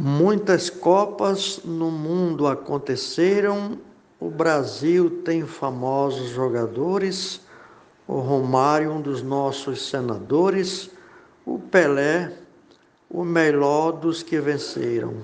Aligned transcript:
Muitas 0.00 0.70
Copas 0.70 1.62
no 1.64 1.90
mundo 1.90 2.46
aconteceram. 2.46 3.80
O 4.20 4.30
Brasil 4.30 5.22
tem 5.24 5.44
famosos 5.44 6.28
jogadores. 6.28 7.40
O 8.06 8.20
Romário, 8.20 8.92
um 8.92 9.00
dos 9.00 9.24
nossos 9.24 9.88
senadores. 9.88 10.88
O 11.44 11.58
Pelé, 11.58 12.32
o 13.10 13.24
melhor 13.24 13.90
dos 13.90 14.22
que 14.22 14.38
venceram. 14.38 15.14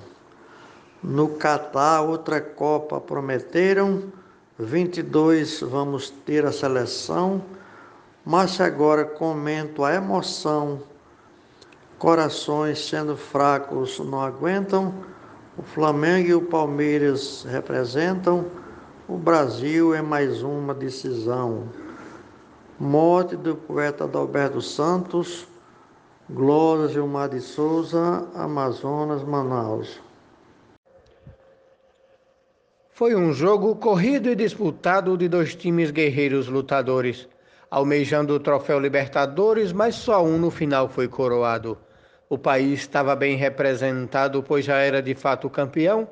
No 1.01 1.29
Catar, 1.29 2.01
outra 2.01 2.41
Copa 2.41 2.99
prometeram. 2.99 4.11
22 4.59 5.61
vamos 5.61 6.09
ter 6.09 6.45
a 6.45 6.51
seleção. 6.51 7.41
Mas 8.25 8.59
agora 8.59 9.05
comento 9.05 9.85
a 9.85 9.93
emoção 9.93 10.81
corações 11.97 12.87
sendo 12.87 13.15
fracos 13.15 13.99
não 13.99 14.21
aguentam, 14.21 14.93
o 15.57 15.63
Flamengo 15.63 16.27
e 16.27 16.33
o 16.33 16.41
Palmeiras 16.41 17.45
representam, 17.49 18.45
o 19.07 19.17
Brasil 19.17 19.93
é 19.93 20.01
mais 20.01 20.41
uma 20.41 20.73
decisão. 20.73 21.69
Morte 22.79 23.35
do 23.35 23.55
poeta 23.55 24.03
Adalberto 24.03 24.61
Santos, 24.61 25.47
Glória 26.29 26.87
Gilmar 26.87 27.29
de 27.29 27.39
Souza, 27.39 28.27
Amazonas, 28.33 29.23
Manaus. 29.23 30.01
Foi 32.91 33.15
um 33.15 33.31
jogo 33.31 33.75
corrido 33.75 34.29
e 34.29 34.35
disputado 34.35 35.17
de 35.17 35.27
dois 35.29 35.53
times 35.53 35.91
guerreiros 35.91 36.47
lutadores, 36.47 37.27
almejando 37.69 38.33
o 38.33 38.39
troféu 38.39 38.79
Libertadores, 38.79 39.71
mas 39.71 39.95
só 39.95 40.23
um 40.23 40.37
no 40.37 40.51
final 40.51 40.87
foi 40.87 41.07
coroado. 41.07 41.77
O 42.27 42.37
país 42.37 42.79
estava 42.81 43.15
bem 43.15 43.35
representado, 43.35 44.41
pois 44.41 44.65
já 44.65 44.77
era 44.77 45.01
de 45.01 45.13
fato 45.13 45.49
campeão. 45.49 46.07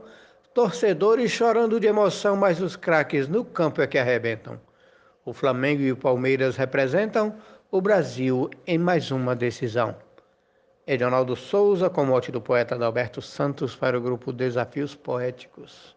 Torcedores 0.54 1.32
chorando 1.32 1.80
de 1.80 1.88
emoção, 1.88 2.36
mas 2.36 2.62
os 2.62 2.76
craques 2.76 3.28
no 3.28 3.44
campo 3.44 3.82
é 3.82 3.88
que 3.88 3.98
arrebentam. 3.98 4.60
O 5.26 5.34
Flamengo 5.34 5.82
e 5.82 5.92
o 5.92 5.98
Palmeiras 5.98 6.56
representam 6.56 7.36
o 7.72 7.82
Brasil 7.82 8.50
em 8.68 8.78
mais 8.78 9.10
uma 9.10 9.36
decisão. 9.36 9.96
Edionaldo 10.86 11.36
Souza, 11.36 11.90
com 11.90 12.06
mote 12.06 12.32
do 12.32 12.42
poeta 12.42 12.76
Adalberto 12.76 13.22
Santos 13.22 13.76
para 13.76 13.98
o 13.98 14.02
grupo 14.02 14.34
Desafios 14.34 14.94
Poéticos. 14.94 15.96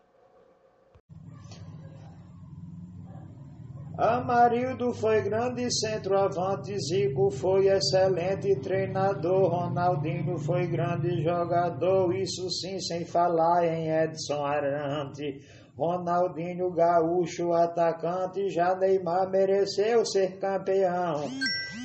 Amarildo 3.98 4.92
foi 4.92 5.22
grande 5.22 5.70
centroavante, 5.70 6.78
Zico 6.78 7.30
foi 7.30 7.68
excelente 7.68 8.54
treinador, 8.60 9.48
Ronaldinho 9.48 10.36
foi 10.38 10.66
grande 10.66 11.22
jogador, 11.22 12.14
isso 12.14 12.50
sim 12.50 12.78
sem 12.78 13.06
falar 13.06 13.64
em 13.64 13.88
Edson 13.88 14.44
Arante. 14.44 15.40
Ronaldinho 15.78 16.70
Gaúcho 16.72 17.54
atacante, 17.54 18.50
já 18.50 18.74
Neymar 18.76 19.30
mereceu 19.30 20.04
ser 20.04 20.38
campeão. 20.38 21.30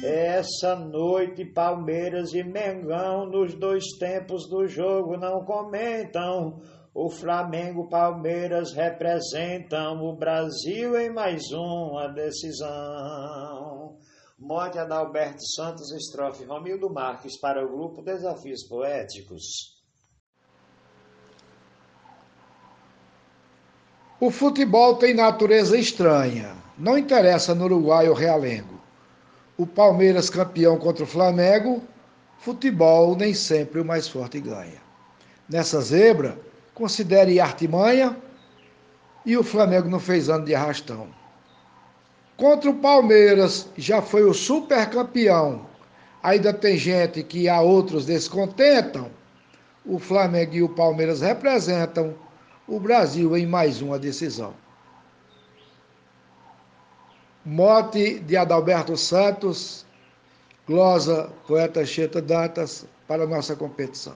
Essa 0.03 0.75
noite 0.75 1.45
Palmeiras 1.45 2.33
e 2.33 2.43
Mengão 2.43 3.25
nos 3.25 3.53
dois 3.55 3.85
tempos 3.97 4.49
do 4.49 4.67
jogo 4.67 5.15
não 5.15 5.45
comentam. 5.45 6.59
O 6.93 7.09
Flamengo 7.09 7.87
Palmeiras 7.87 8.73
representam 8.73 10.03
o 10.03 10.13
Brasil 10.13 10.99
em 10.99 11.09
mais 11.09 11.49
uma 11.53 12.09
decisão. 12.09 13.97
Morte 14.37 14.77
Adalberto 14.77 15.41
Santos, 15.55 15.89
estrofe 15.93 16.43
Romildo 16.43 16.89
Marques 16.93 17.39
para 17.39 17.65
o 17.65 17.69
grupo 17.69 18.01
Desafios 18.01 18.67
Poéticos. 18.67 19.41
O 24.19 24.29
futebol 24.29 24.97
tem 24.97 25.13
natureza 25.13 25.77
estranha. 25.77 26.57
Não 26.77 26.97
interessa 26.97 27.55
no 27.55 27.65
Uruguai 27.65 28.09
ou 28.09 28.15
Realengo. 28.15 28.81
O 29.57 29.65
Palmeiras 29.65 30.29
campeão 30.29 30.77
contra 30.77 31.05
o 31.05 31.07
Flamengo, 31.07 31.81
futebol 32.37 33.15
nem 33.15 33.33
sempre 33.33 33.79
o 33.79 33.85
mais 33.85 34.09
forte 34.09 34.41
ganha. 34.41 34.81
Nessa 35.47 35.79
zebra, 35.81 36.37
considere 36.73 37.39
artimanha 37.39 38.15
e 39.25 39.37
o 39.37 39.43
Flamengo 39.43 39.89
não 39.89 39.99
fez 39.99 40.29
ano 40.29 40.45
de 40.45 40.55
arrastão. 40.55 41.07
Contra 42.37 42.69
o 42.69 42.79
Palmeiras, 42.79 43.69
já 43.77 44.01
foi 44.01 44.23
o 44.23 44.33
super 44.33 44.89
campeão. 44.89 45.65
Ainda 46.23 46.53
tem 46.53 46.77
gente 46.77 47.23
que 47.23 47.47
a 47.47 47.61
outros 47.61 48.05
descontentam. 48.05 49.11
O 49.85 49.99
Flamengo 49.99 50.55
e 50.55 50.63
o 50.63 50.69
Palmeiras 50.69 51.21
representam 51.21 52.15
o 52.67 52.79
Brasil 52.79 53.35
em 53.37 53.45
mais 53.45 53.81
uma 53.81 53.99
decisão. 53.99 54.53
Mote 57.43 58.19
de 58.19 58.37
Adalberto 58.37 58.95
Santos, 58.95 59.85
glosa 60.67 61.29
poeta 61.47 61.83
Cheta 61.85 62.21
Dantas, 62.21 62.85
para 63.07 63.25
nossa 63.25 63.55
competição. 63.55 64.15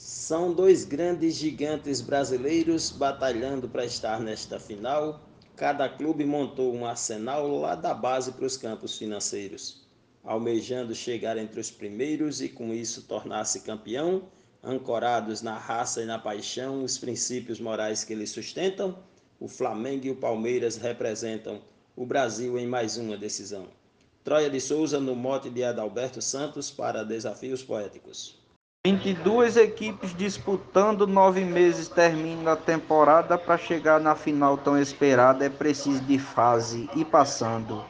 São 0.00 0.54
dois 0.54 0.84
grandes 0.84 1.34
gigantes 1.34 2.00
brasileiros 2.00 2.88
batalhando 2.88 3.68
para 3.68 3.84
estar 3.84 4.20
nesta 4.20 4.56
final. 4.60 5.28
Cada 5.56 5.88
clube 5.88 6.24
montou 6.24 6.72
um 6.72 6.86
arsenal 6.86 7.48
lá 7.58 7.74
da 7.74 7.92
base 7.92 8.30
para 8.30 8.46
os 8.46 8.56
campos 8.56 8.96
financeiros, 8.96 9.88
almejando 10.22 10.94
chegar 10.94 11.36
entre 11.36 11.60
os 11.60 11.72
primeiros 11.72 12.40
e 12.40 12.48
com 12.48 12.72
isso 12.72 13.08
tornar-se 13.08 13.62
campeão, 13.62 14.28
ancorados 14.62 15.42
na 15.42 15.58
raça 15.58 16.00
e 16.00 16.06
na 16.06 16.16
paixão, 16.16 16.84
os 16.84 16.96
princípios 16.96 17.58
morais 17.58 18.04
que 18.04 18.12
eles 18.12 18.30
sustentam. 18.30 18.96
O 19.40 19.48
Flamengo 19.48 20.06
e 20.06 20.12
o 20.12 20.16
Palmeiras 20.16 20.76
representam 20.76 21.60
o 21.96 22.06
Brasil 22.06 22.56
em 22.56 22.68
mais 22.68 22.96
uma 22.96 23.16
decisão. 23.16 23.66
Troia 24.22 24.48
de 24.48 24.60
Souza 24.60 25.00
no 25.00 25.16
mote 25.16 25.50
de 25.50 25.64
Adalberto 25.64 26.22
Santos 26.22 26.70
para 26.70 27.02
Desafios 27.02 27.64
Poéticos. 27.64 28.38
22 28.90 29.58
equipes 29.58 30.16
disputando 30.16 31.06
nove 31.06 31.44
meses 31.44 31.88
termina 31.88 32.52
a 32.52 32.56
temporada 32.56 33.36
para 33.36 33.58
chegar 33.58 34.00
na 34.00 34.14
final 34.14 34.56
tão 34.56 34.80
esperada 34.80 35.44
é 35.44 35.50
preciso 35.50 36.00
de 36.04 36.18
fase 36.18 36.88
e 36.96 37.04
passando. 37.04 37.84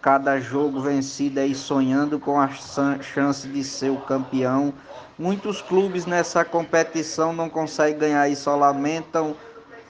Cada 0.00 0.38
jogo 0.38 0.82
vencido 0.82 1.40
e 1.40 1.52
sonhando 1.52 2.20
com 2.20 2.40
a 2.40 2.48
chance 2.48 3.48
de 3.48 3.64
ser 3.64 3.90
o 3.90 3.96
campeão. 4.02 4.72
Muitos 5.18 5.60
clubes 5.60 6.06
nessa 6.06 6.44
competição 6.44 7.32
não 7.32 7.50
conseguem 7.50 7.98
ganhar 7.98 8.28
e 8.28 8.36
só 8.36 8.54
lamentam. 8.54 9.34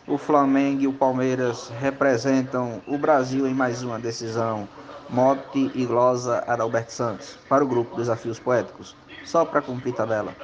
O 0.06 0.16
Flamengo 0.16 0.80
e 0.80 0.86
o 0.86 0.92
Palmeiras 0.94 1.70
representam 1.78 2.80
o 2.86 2.96
Brasil 2.96 3.46
em 3.46 3.52
mais 3.52 3.82
uma 3.82 3.98
decisão. 3.98 4.66
Mote 5.10 5.70
e 5.74 5.84
glosa 5.84 6.42
Adalberto 6.46 6.94
Santos 6.94 7.38
para 7.46 7.62
o 7.62 7.68
grupo 7.68 7.96
Desafios 7.96 8.38
Poéticos 8.38 8.96
só 9.24 9.44
para 9.44 9.62
cumprir 9.62 9.94
tabela. 9.94 10.34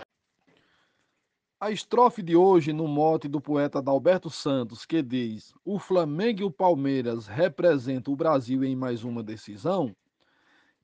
A 1.59 1.71
estrofe 1.71 2.23
de 2.23 2.37
hoje, 2.37 2.73
no 2.73 2.87
mote 2.87 3.29
do 3.29 3.41
poeta 3.41 3.79
Adalberto 3.79 4.29
Santos, 4.29 4.85
que 4.85 5.03
diz: 5.03 5.55
O 5.65 5.79
Flamengo 5.79 6.41
e 6.41 6.45
o 6.45 6.51
Palmeiras 6.51 7.27
representam 7.27 8.13
o 8.13 8.17
Brasil 8.17 8.63
em 8.63 8.77
mais 8.77 9.03
uma 9.05 9.23
decisão, 9.23 9.95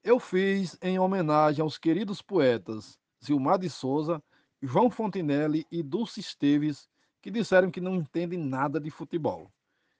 eu 0.03 0.19
fiz 0.19 0.77
em 0.83 0.99
homenagem 0.99 1.63
aos 1.63 1.79
queridos 1.79 2.23
poetas 2.23 2.99
Zilmar 3.25 3.59
de 3.59 3.71
Souza, 3.71 4.23
João 4.61 4.91
Fontinelli 4.91 5.67
e 5.71 5.83
Dulce 5.83 6.21
Esteves, 6.21 6.89
que 7.21 7.31
disseram 7.31 7.71
que 7.71 7.81
não 7.81 7.95
entendem 7.95 8.39
nada 8.39 8.81
de 8.81 8.91
futebol. 8.91 9.49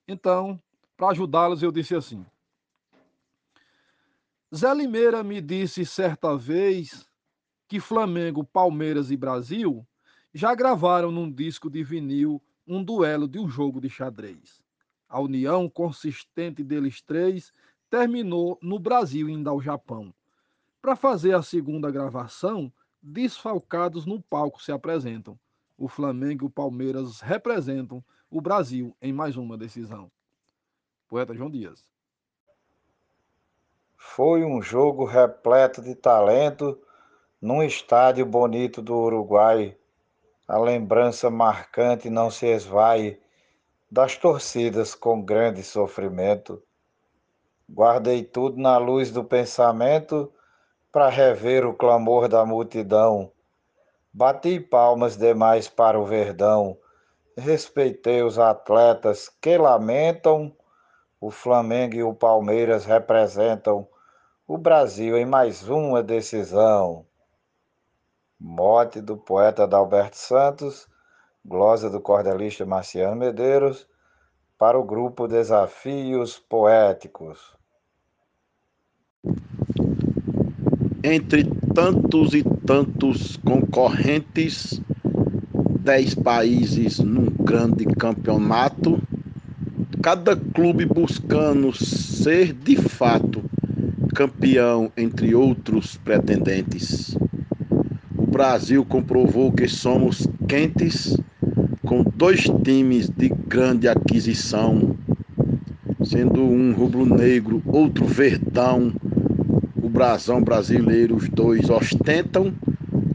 Então, 0.09 0.61
para 0.97 1.11
ajudá-los, 1.11 1.63
eu 1.63 1.71
disse 1.71 1.95
assim: 1.95 2.25
Zé 4.55 4.75
Limeira 4.75 5.23
me 5.23 5.41
disse 5.41 5.87
certa 5.87 6.37
vez 6.37 7.07
que 7.73 7.81
Flamengo, 7.81 8.45
Palmeiras 8.45 9.11
e 9.11 9.17
Brasil 9.17 9.83
já 10.35 10.55
gravaram 10.55 11.11
num 11.11 11.33
disco 11.33 11.71
de 11.71 11.83
vinil 11.83 12.39
um 12.67 12.85
duelo 12.85 13.27
de 13.27 13.39
um 13.39 13.49
jogo 13.49 13.81
de 13.81 13.89
xadrez. 13.89 14.63
A 15.09 15.19
união 15.19 15.71
consistente 15.71 16.63
deles 16.63 17.01
três 17.01 17.51
terminou 17.89 18.59
no 18.61 18.79
Brasil 18.79 19.27
indo 19.27 19.49
ao 19.49 19.59
Japão. 19.59 20.13
Para 20.83 20.95
fazer 20.95 21.35
a 21.35 21.41
segunda 21.41 21.91
gravação, 21.91 22.71
desfalcados 23.01 24.05
no 24.05 24.21
palco 24.21 24.63
se 24.63 24.71
apresentam. 24.71 25.41
O 25.79 25.89
Flamengo 25.89 26.45
e 26.45 26.49
o 26.49 26.51
Palmeiras 26.51 27.23
representam 27.23 28.05
o 28.31 28.43
Brasil 28.43 28.95
em 29.01 29.15
mais 29.15 29.35
uma 29.39 29.57
decisão. 29.57 30.13
Poeta 31.09 31.35
João 31.35 31.51
Dias. 31.51 31.89
Foi 33.97 34.45
um 34.45 34.61
jogo 34.61 35.07
repleto 35.07 35.81
de 35.81 35.95
talento 35.95 36.79
num 37.43 37.61
estádio 37.61 38.25
bonito 38.25 38.81
do 38.81 38.97
Uruguai, 38.97 39.77
a 40.47 40.57
lembrança 40.59 41.29
marcante 41.29 42.09
não 42.09 42.31
se 42.31 42.47
esvai 42.47 43.19
das 43.91 44.17
torcidas 44.17 44.95
com 44.95 45.21
grande 45.21 45.65
sofrimento. 45.65 46.63
Guardei 47.69 48.23
tudo 48.23 48.61
na 48.61 48.79
luz 48.79 49.11
do 49.11 49.25
pensamento 49.25 50.33
para 50.93 51.09
rever 51.09 51.67
o 51.67 51.75
clamor 51.75 52.29
da 52.29 52.47
multidão. 52.47 53.33
Bati 54.13 54.61
palmas 54.61 55.17
demais 55.17 55.69
para 55.69 55.99
o 55.99 56.07
Verdão, 56.07 56.79
respeitei 57.37 58.23
os 58.23 58.39
atletas 58.39 59.29
que 59.29 59.59
lamentam. 59.59 60.55
O 61.21 61.29
Flamengo 61.29 61.97
e 61.97 62.05
o 62.05 62.15
Palmeiras 62.15 62.85
representam 62.85 63.89
o 64.47 64.57
Brasil 64.57 65.19
em 65.19 65.27
mais 65.27 65.69
uma 65.69 66.05
decisão. 66.05 67.05
Mote 68.45 69.01
do 69.01 69.17
poeta 69.17 69.63
Adalberto 69.63 70.17
Santos, 70.17 70.89
glosa 71.47 71.89
do 71.89 72.01
cordelista 72.01 72.67
Marciano 72.67 73.15
Medeiros, 73.15 73.87
para 74.59 74.77
o 74.77 74.83
grupo 74.83 75.29
Desafios 75.29 76.41
Poéticos. 76.41 77.39
Entre 81.05 81.45
tantos 81.73 82.35
e 82.35 82.43
tantos 82.67 83.37
concorrentes, 83.37 84.81
dez 85.79 86.13
países 86.13 86.99
num 86.99 87.27
grande 87.27 87.87
campeonato, 87.87 89.01
cada 90.03 90.37
clube 90.37 90.85
buscando 90.85 91.73
ser 91.73 92.53
de 92.53 92.75
fato 92.75 93.41
campeão 94.17 94.91
entre 94.97 95.33
outros 95.33 95.97
pretendentes. 95.97 97.17
O 98.33 98.39
Brasil 98.43 98.83
comprovou 98.83 99.53
que 99.53 99.69
somos 99.69 100.27
quentes 100.49 101.15
com 101.85 102.03
dois 102.03 102.45
times 102.65 103.11
de 103.11 103.29
grande 103.29 103.87
aquisição, 103.87 104.97
sendo 106.03 106.41
um 106.41 106.73
rubro-negro, 106.73 107.63
outro 107.67 108.07
verdão 108.07 108.91
brasão 109.93 110.43
brasileiro, 110.43 111.17
os 111.17 111.29
dois 111.29 111.69
ostentam, 111.69 112.55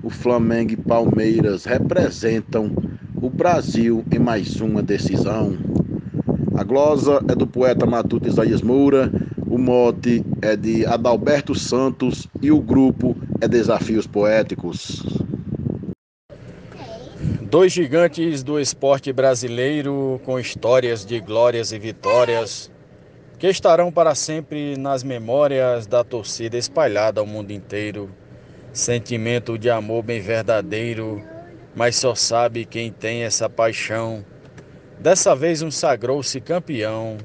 o 0.04 0.12
Flamengo 0.12 0.74
e 0.74 0.78
Palmeiras 0.78 1.66
representam 1.66 2.72
o 3.20 3.30
Brasil 3.30 4.06
em 4.14 4.20
mais 4.20 4.62
uma 4.62 4.84
decisão. 4.84 5.58
A 6.56 6.64
glosa 6.64 7.20
é 7.28 7.34
do 7.34 7.48
poeta 7.48 7.88
matuto 7.88 8.28
Isaías 8.28 8.62
Moura, 8.62 9.12
o 9.50 9.58
mote 9.58 10.24
é 10.42 10.56
de 10.56 10.86
Adalberto 10.86 11.56
Santos 11.56 12.28
e 12.42 12.52
o 12.52 12.60
grupo 12.60 13.16
é 13.40 13.48
Desafios 13.48 14.06
Poéticos. 14.06 15.04
Dois 17.42 17.72
gigantes 17.72 18.44
do 18.44 18.60
esporte 18.60 19.14
brasileiro 19.14 20.20
com 20.26 20.38
histórias 20.38 21.06
de 21.06 21.20
glórias 21.20 21.72
e 21.72 21.80
vitórias 21.80 22.70
que 23.40 23.48
estarão 23.48 23.92
para 23.92 24.16
sempre 24.16 24.76
nas 24.78 25.04
memórias 25.04 25.88
da 25.88 26.04
torcida 26.04 26.58
espalhada 26.58 27.22
ao 27.22 27.26
mundo 27.26 27.52
inteiro. 27.52 28.10
Sentimento 28.74 29.58
de 29.58 29.70
amor 29.70 30.04
bem 30.04 30.20
verdadeiro, 30.20 31.24
mas 31.76 31.96
só 31.96 32.14
sabe 32.16 32.66
quem 32.66 32.92
tem 32.92 33.24
essa 33.24 33.50
paixão. 33.50 34.26
Dessa 35.00 35.36
vez 35.36 35.62
um 35.62 35.72
sagrou-se 35.72 36.42
campeão. 36.42 37.18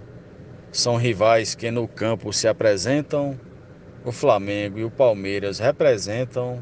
São 0.73 0.97
rivais 0.97 1.55
que 1.55 1.71
no 1.71 1.87
campo 1.87 2.33
se 2.33 2.49
apresentam. 2.49 3.39
O 4.07 4.11
Flamengo 4.11 4.79
e 4.79 4.85
o 4.85 4.91
Palmeiras 4.91 5.59
representam 5.59 6.61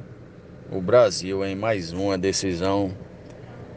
o 0.70 0.80
Brasil 0.80 1.44
em 1.44 1.54
mais 1.54 1.92
uma 1.92 2.18
decisão. 2.18 2.92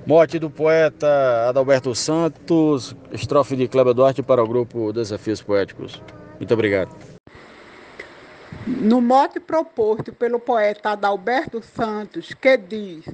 Morte 0.08 0.40
do 0.40 0.50
poeta 0.50 1.48
Adalberto 1.48 1.94
Santos, 1.94 2.96
estrofe 3.12 3.56
de 3.56 3.68
Cléber 3.68 3.94
Duarte 3.94 4.24
para 4.24 4.44
o 4.44 4.48
grupo 4.48 4.92
Desafios 4.92 5.40
Poéticos. 5.40 6.02
Muito 6.40 6.54
obrigado. 6.54 6.94
No 8.66 9.00
mote 9.00 9.40
proposto 9.40 10.12
pelo 10.12 10.40
poeta 10.40 10.90
Adalberto 10.90 11.62
Santos, 11.62 12.34
que 12.34 12.58
diz: 12.58 13.06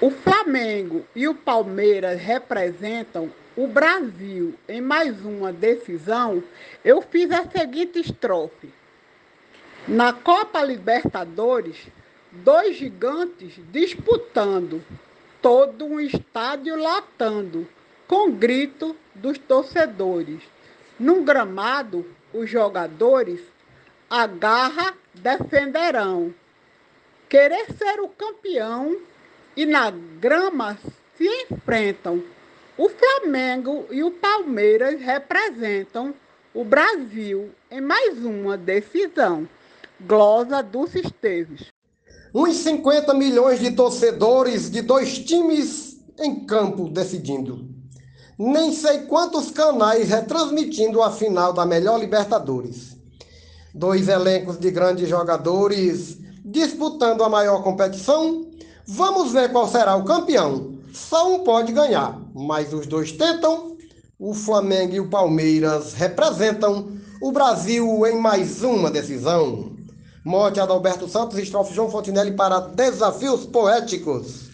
O 0.00 0.10
Flamengo 0.10 1.04
e 1.12 1.26
o 1.26 1.34
Palmeiras 1.34 2.20
representam 2.20 3.32
o 3.56 3.66
Brasil 3.66 4.54
em 4.68 4.80
mais 4.80 5.24
uma 5.24 5.52
decisão, 5.52 6.40
eu 6.84 7.02
fiz 7.02 7.28
a 7.32 7.44
seguinte 7.50 7.98
estrofe. 7.98 8.72
Na 9.88 10.12
Copa 10.12 10.62
Libertadores, 10.62 11.88
dois 12.30 12.76
gigantes 12.76 13.54
disputando 13.72 14.84
todo 15.42 15.84
um 15.84 15.98
estádio 15.98 16.76
lotando, 16.76 17.66
com 18.06 18.30
grito 18.30 18.94
dos 19.16 19.36
torcedores. 19.36 20.42
Num 20.96 21.24
gramado, 21.24 22.06
os 22.32 22.48
jogadores 22.48 23.40
a 24.08 24.28
garra 24.28 24.94
defenderão. 25.12 26.32
Querer 27.28 27.66
ser 27.72 28.00
o 28.00 28.08
campeão 28.08 28.96
e 29.58 29.66
na 29.66 29.90
grama 29.90 30.78
se 31.16 31.26
enfrentam. 31.50 32.22
O 32.78 32.88
Flamengo 32.88 33.86
e 33.90 34.04
o 34.04 34.12
Palmeiras 34.12 35.00
representam 35.00 36.14
o 36.54 36.64
Brasil 36.64 37.50
em 37.70 37.80
mais 37.80 38.24
uma 38.24 38.56
decisão. 38.56 39.48
Glosa 40.00 40.62
dos 40.62 40.94
Esteves 40.94 41.72
uns 42.34 42.56
50 42.58 43.14
milhões 43.14 43.58
de 43.58 43.70
torcedores 43.70 44.70
de 44.70 44.82
dois 44.82 45.18
times 45.18 45.98
em 46.18 46.44
campo 46.44 46.88
decidindo. 46.88 47.66
Nem 48.38 48.72
sei 48.72 49.06
quantos 49.06 49.50
canais 49.50 50.10
retransmitindo 50.10 51.02
a 51.02 51.10
final 51.10 51.52
da 51.52 51.66
melhor 51.66 51.98
Libertadores. 51.98 52.96
Dois 53.74 54.08
elencos 54.08 54.58
de 54.58 54.70
grandes 54.70 55.08
jogadores 55.08 56.18
disputando 56.44 57.24
a 57.24 57.28
maior 57.28 57.62
competição. 57.62 58.46
Vamos 58.90 59.32
ver 59.34 59.52
qual 59.52 59.68
será 59.68 59.96
o 59.96 60.04
campeão. 60.06 60.78
Só 60.94 61.30
um 61.34 61.44
pode 61.44 61.74
ganhar, 61.74 62.18
mas 62.34 62.72
os 62.72 62.86
dois 62.86 63.12
tentam. 63.12 63.76
O 64.18 64.32
Flamengo 64.32 64.94
e 64.94 65.00
o 65.00 65.10
Palmeiras 65.10 65.92
representam 65.92 66.98
o 67.20 67.30
Brasil 67.30 68.06
em 68.06 68.18
mais 68.18 68.62
uma 68.62 68.90
decisão. 68.90 69.76
Morte 70.24 70.58
Adalberto 70.58 71.06
Santos, 71.06 71.36
estrofe 71.36 71.74
João 71.74 71.90
Fontinelli 71.90 72.34
para 72.34 72.60
Desafios 72.60 73.44
Poéticos. 73.44 74.48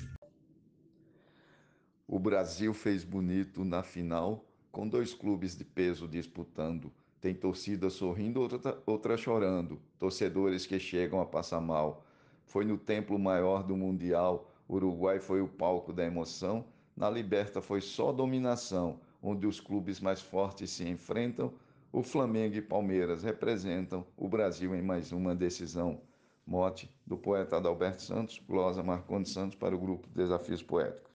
O 2.08 2.18
Brasil 2.18 2.74
fez 2.74 3.04
bonito 3.04 3.64
na 3.64 3.84
final, 3.84 4.44
com 4.72 4.88
dois 4.88 5.14
clubes 5.14 5.56
de 5.56 5.64
peso 5.64 6.08
disputando. 6.08 6.92
Tem 7.20 7.32
torcida 7.32 7.88
sorrindo, 7.88 8.40
outra, 8.40 8.82
outra 8.84 9.16
chorando. 9.16 9.80
Torcedores 9.96 10.66
que 10.66 10.80
chegam 10.80 11.20
a 11.20 11.24
passar 11.24 11.60
mal. 11.60 12.04
Foi 12.46 12.64
no 12.64 12.78
templo 12.78 13.18
maior 13.18 13.62
do 13.62 13.76
Mundial. 13.76 14.50
Uruguai 14.68 15.20
foi 15.20 15.40
o 15.40 15.48
palco 15.48 15.92
da 15.92 16.04
emoção. 16.04 16.64
Na 16.96 17.10
Liberta 17.10 17.60
foi 17.60 17.80
só 17.80 18.12
dominação, 18.12 19.00
onde 19.22 19.46
os 19.46 19.60
clubes 19.60 20.00
mais 20.00 20.20
fortes 20.20 20.70
se 20.70 20.88
enfrentam 20.88 21.52
o 21.94 22.02
Flamengo 22.02 22.56
e 22.56 22.60
Palmeiras 22.60 23.22
representam 23.22 24.04
o 24.16 24.26
Brasil 24.26 24.74
em 24.74 24.82
mais 24.82 25.12
uma 25.12 25.32
decisão. 25.32 26.00
Mote 26.44 26.92
do 27.06 27.16
poeta 27.16 27.56
Adalberto 27.56 28.02
Santos, 28.02 28.42
glosa 28.48 28.82
Marcondes 28.82 29.32
Santos 29.32 29.56
para 29.56 29.76
o 29.76 29.78
grupo 29.78 30.08
Desafios 30.08 30.60
Poéticos. 30.60 31.02